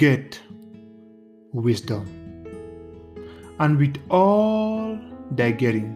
[0.00, 0.40] get
[1.52, 2.06] wisdom.
[3.58, 4.98] And with all
[5.32, 5.94] thy getting,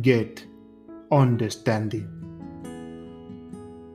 [0.00, 0.42] get
[1.12, 2.08] understanding.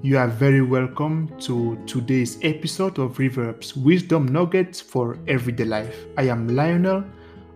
[0.03, 6.05] You are very welcome to today's episode of Reverb's Wisdom Nuggets for Everyday Life.
[6.15, 7.03] I am Lionel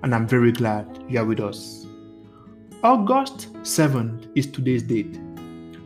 [0.01, 1.85] and I'm very glad you are with us.
[2.83, 5.19] August 7th is today's date.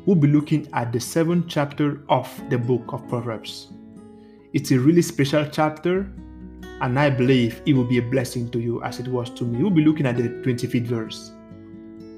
[0.05, 3.73] We'll be looking at the seventh chapter of the book of Proverbs.
[4.54, 6.10] It's a really special chapter,
[6.82, 9.61] and I believe it will be a blessing to you as it was to me.
[9.61, 11.32] We'll be looking at the 25th verse.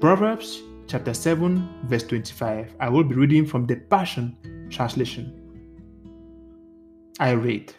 [0.00, 2.76] Proverbs chapter 7, verse 25.
[2.78, 4.36] I will be reading from the Passion
[4.70, 5.36] Translation.
[7.18, 7.74] I read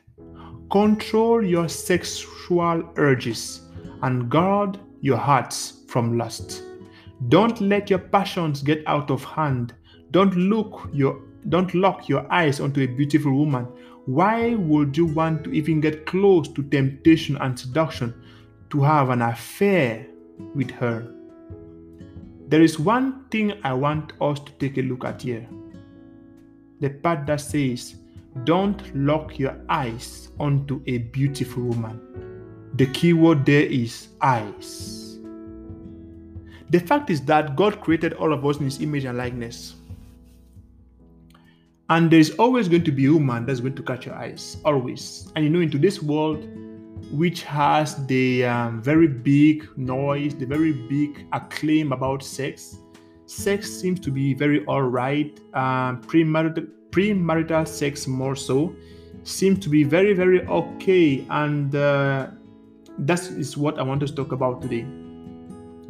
[0.69, 3.61] Control your sexual urges
[4.01, 6.63] and guard your hearts from lust.
[7.29, 9.75] Don't let your passions get out of hand.
[10.11, 13.67] Don't look your don't lock your eyes onto a beautiful woman
[14.05, 18.13] why would you want to even get close to temptation and seduction
[18.71, 20.07] to have an affair
[20.55, 21.07] with her?
[22.47, 25.47] There is one thing I want us to take a look at here.
[26.79, 27.95] The part that says,
[28.43, 32.01] Don't lock your eyes onto a beautiful woman.
[32.73, 35.19] The key word there is eyes.
[36.71, 39.75] The fact is that God created all of us in His image and likeness.
[41.91, 45.29] And there's always going to be a woman that's going to catch your eyes, always.
[45.35, 46.47] And you know, in today's world,
[47.11, 52.77] which has the um, very big noise, the very big acclaim about sex,
[53.25, 55.37] sex seems to be very all right.
[55.53, 58.73] Um, premarital, premarital sex, more so,
[59.23, 61.25] seems to be very, very okay.
[61.29, 62.27] And uh,
[62.99, 64.85] that is what I want to talk about today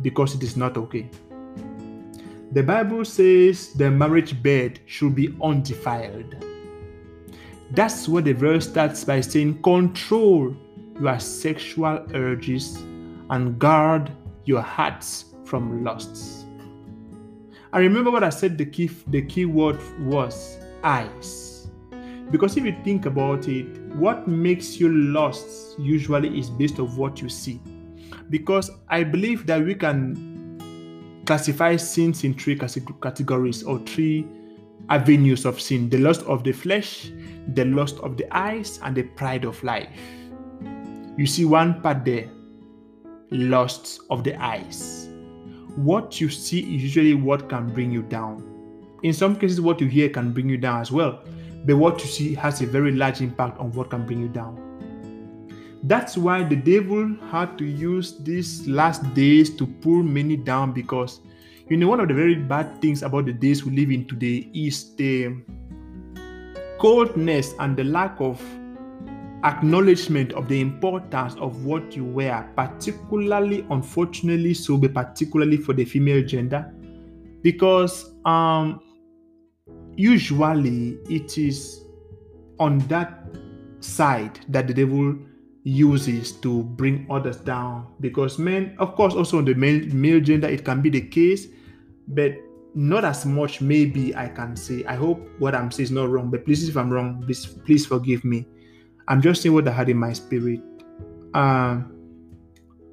[0.02, 1.07] because it is not okay.
[2.53, 6.35] The Bible says the marriage bed should be undefiled.
[7.71, 10.53] That's what the verse starts by saying control
[10.99, 12.75] your sexual urges
[13.29, 14.12] and guard
[14.44, 16.44] your hearts from lusts.
[17.72, 21.69] I remember what I said the key the key word was eyes.
[22.31, 27.22] Because if you think about it, what makes you lust usually is based on what
[27.22, 27.62] you see.
[28.29, 30.31] Because I believe that we can
[31.31, 34.28] classify sins in three categories or three
[34.90, 37.09] avenues of sin the lust of the flesh,
[37.53, 39.88] the lust of the eyes, and the pride of life.
[41.16, 42.30] You see one part there
[43.30, 45.08] lust of the eyes.
[45.78, 48.44] What you see is usually what can bring you down.
[49.03, 51.24] In some cases, what you hear can bring you down as well,
[51.63, 54.70] but what you see has a very large impact on what can bring you down.
[55.84, 61.19] That's why the devil had to use these last days to pull many down because
[61.69, 64.50] you know one of the very bad things about the days we live in today
[64.53, 65.36] is the
[66.80, 68.42] coldness and the lack of
[69.44, 75.86] acknowledgement of the importance of what you wear, particularly, unfortunately, so be particularly for the
[75.86, 76.72] female gender,
[77.42, 78.81] because um,
[79.96, 81.86] usually it is
[82.59, 83.25] on that
[83.80, 85.18] side that the devil
[85.63, 87.88] uses to bring others down.
[87.99, 91.47] Because men of course also on the male, male gender it can be the case
[92.07, 92.33] but
[92.73, 94.83] not as much maybe i can say.
[94.85, 97.85] I hope what i'm saying is not wrong but please if i'm wrong please please
[97.85, 98.45] forgive me.
[99.07, 100.61] I'm just saying what i had in my spirit.
[101.33, 101.97] Um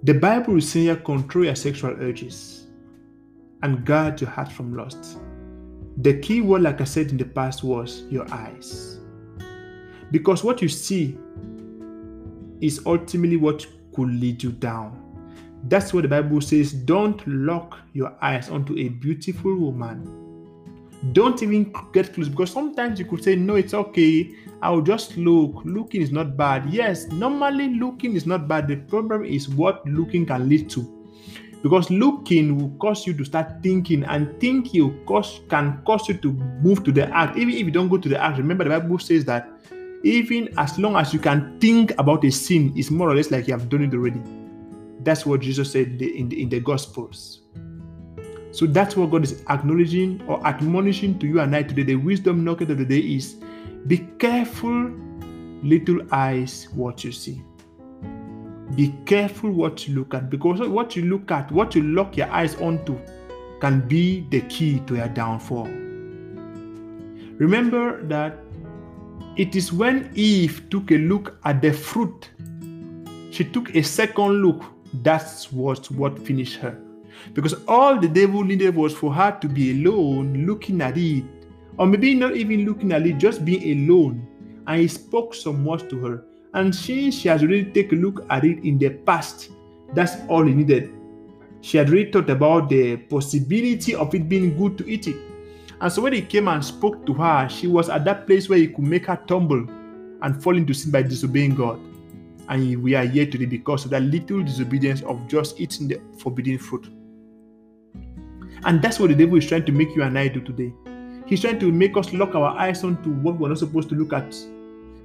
[0.05, 2.67] the bible is saying control your sexual urges
[3.63, 5.19] and guard your heart from lust.
[6.03, 9.01] The key word like i said in the past was your eyes.
[10.11, 11.19] Because what you see
[12.61, 15.05] is ultimately what could lead you down.
[15.65, 16.73] That's what the Bible says.
[16.73, 20.15] Don't lock your eyes onto a beautiful woman.
[21.13, 24.35] Don't even get close because sometimes you could say, No, it's okay.
[24.63, 25.63] I'll just look.
[25.65, 26.69] Looking is not bad.
[26.71, 28.67] Yes, normally looking is not bad.
[28.69, 30.95] The problem is what looking can lead to.
[31.63, 36.33] Because looking will cause you to start thinking, and thinking cause, can cause you to
[36.63, 37.37] move to the act.
[37.37, 39.49] Even if you don't go to the act, remember the Bible says that
[40.05, 43.49] even as long as you can think about a sin, it's more or less like
[43.49, 44.21] you have done it already.
[45.01, 47.43] That's what Jesus said in the, in the, Gospels.
[48.51, 51.83] So that's what God is acknowledging or admonishing to you and I today.
[51.83, 53.37] The wisdom nugget of the day is
[53.87, 54.91] be careful,
[55.63, 57.43] little eyes, what you see.
[58.75, 62.31] Be careful what you look at because what you look at, what you lock your
[62.31, 62.99] eyes onto,
[63.61, 65.69] can be the key to your downfall.
[67.39, 68.39] Remember that
[69.39, 72.29] it is when Eve took a look at the fruit,
[73.31, 74.65] she took a second look.
[75.03, 76.77] That's what, what finished her.
[77.35, 81.25] Because all the devil needed was for her to be alone looking at it,
[81.79, 84.27] or maybe not even looking at it, just being alone.
[84.67, 86.25] And he spoke some words to her.
[86.55, 89.51] And since she has already taken a look at it in the past,
[89.95, 90.93] that's all he needed.
[91.61, 95.17] She had really thought about the possibility of it being good to eat it.
[95.81, 98.59] And so when he came and spoke to her, she was at that place where
[98.59, 99.65] he could make her tumble
[100.23, 101.79] and fall into sin by disobeying God.
[102.49, 106.59] And we are here today because of that little disobedience of just eating the forbidden
[106.59, 106.89] fruit.
[108.65, 110.73] And that's what the devil is trying to make you and I do today.
[111.27, 114.13] He's trying to make us lock our eyes onto what we're not supposed to look
[114.13, 114.35] at.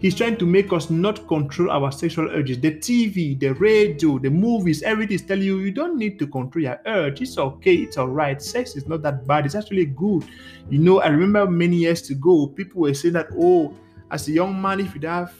[0.03, 2.59] He's trying to make us not control our sexual urges.
[2.59, 6.61] The TV, the radio, the movies, everything is telling you you don't need to control
[6.61, 7.21] your urge.
[7.21, 8.41] It's okay, it's all right.
[8.41, 10.25] Sex is not that bad, it's actually good.
[10.69, 13.73] You know, I remember many years ago, people were saying that, oh,
[14.11, 15.33] as a young man, if you have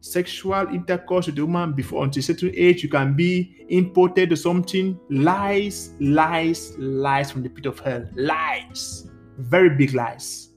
[0.00, 4.36] sexual intercourse with a woman before until a certain age, you can be imported or
[4.36, 4.98] something.
[5.08, 8.04] Lies, lies, lies from the pit of hell.
[8.16, 9.08] Lies.
[9.38, 10.49] Very big lies.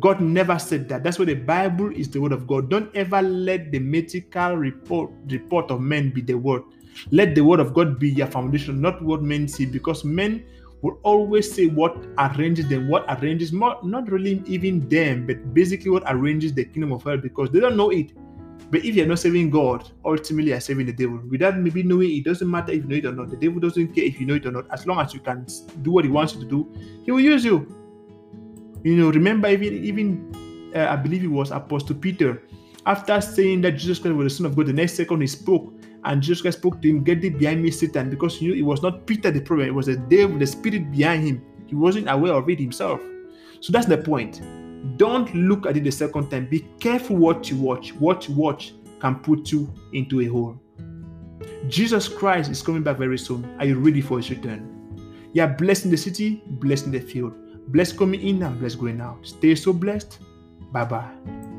[0.00, 1.02] God never said that.
[1.04, 2.70] That's why the Bible is the word of God.
[2.70, 6.62] Don't ever let the mythical report report of men be the word.
[7.10, 10.44] Let the word of God be your foundation, not what men say, because men
[10.82, 15.90] will always say what arranges them, what arranges not, not really even them, but basically
[15.90, 18.10] what arranges the kingdom of hell because they don't know it.
[18.70, 21.20] But if you're not serving God, ultimately you're serving the devil.
[21.28, 23.30] Without maybe knowing it, doesn't matter if you know it or not.
[23.30, 24.64] The devil doesn't care if you know it or not.
[24.70, 25.46] As long as you can
[25.82, 26.72] do what he wants you to do,
[27.04, 27.81] he will use you.
[28.82, 32.42] You know, remember even even uh, I believe it was Apostle Peter,
[32.86, 35.72] after saying that Jesus Christ was the Son of God, the next second he spoke,
[36.04, 38.62] and Jesus Christ spoke to him, "Get thee behind me, Satan," because you know it
[38.62, 41.42] was not Peter the problem; it was the devil, the spirit behind him.
[41.66, 43.00] He wasn't aware of it himself.
[43.60, 44.42] So that's the point.
[44.96, 46.46] Don't look at it the second time.
[46.46, 47.94] Be careful what you watch.
[47.94, 50.60] What you watch can put you into a hole.
[51.68, 53.44] Jesus Christ is coming back very soon.
[53.60, 54.68] Are you ready for his return?
[55.32, 57.32] You are blessed in the city, blessed in the field.
[57.68, 59.18] Blessed coming in and blessed going out.
[59.22, 60.18] Stay so blessed.
[60.72, 61.51] Bye bye.